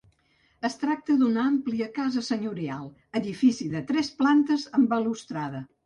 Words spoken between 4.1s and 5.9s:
plantes amb balustrada.